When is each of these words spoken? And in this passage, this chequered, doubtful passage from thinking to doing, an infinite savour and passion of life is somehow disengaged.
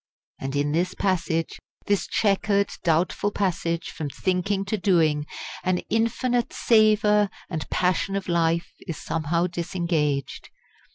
And 0.39 0.55
in 0.55 0.71
this 0.71 0.95
passage, 0.95 1.59
this 1.85 2.07
chequered, 2.07 2.71
doubtful 2.83 3.29
passage 3.31 3.91
from 3.91 4.09
thinking 4.09 4.65
to 4.65 4.75
doing, 4.75 5.27
an 5.63 5.77
infinite 5.91 6.53
savour 6.53 7.29
and 7.51 7.69
passion 7.69 8.15
of 8.15 8.27
life 8.27 8.71
is 8.87 8.97
somehow 8.99 9.45
disengaged. 9.45 10.49